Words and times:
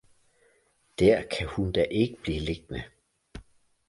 Der 0.99 1.27
kan 1.27 1.47
hun 1.47 1.71
da 1.71 1.81
ikke 1.83 2.17
blive 2.21 2.39
liggende 2.39 2.83